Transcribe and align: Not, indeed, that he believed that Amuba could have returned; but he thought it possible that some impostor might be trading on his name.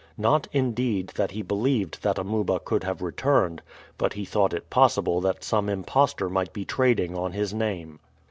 Not, 0.17 0.47
indeed, 0.51 1.09
that 1.09 1.29
he 1.29 1.43
believed 1.43 2.01
that 2.01 2.17
Amuba 2.17 2.59
could 2.61 2.83
have 2.83 3.03
returned; 3.03 3.61
but 3.99 4.13
he 4.13 4.25
thought 4.25 4.51
it 4.51 4.71
possible 4.71 5.21
that 5.21 5.43
some 5.43 5.69
impostor 5.69 6.27
might 6.27 6.53
be 6.53 6.65
trading 6.65 7.15
on 7.15 7.33
his 7.33 7.53
name. 7.53 7.99